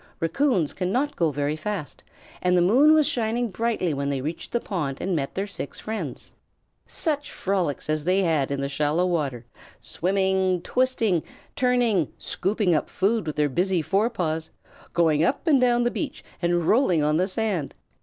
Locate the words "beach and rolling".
15.91-17.03